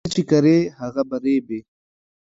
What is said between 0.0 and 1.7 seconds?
څه چې کرې هغه به ریبې